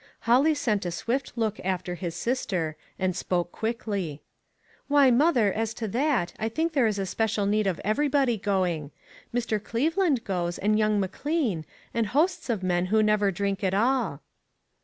[0.21, 4.23] Holly sent a swift look after his sister, and spoke quickly:
[4.87, 8.89] "Why, mother, as to that, I think there is special need of everybody going.
[9.31, 9.63] Mr.
[9.63, 14.23] Cleveland goes, and young McLean, and hosts of men who never drink at all."